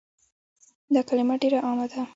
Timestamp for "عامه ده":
1.65-2.01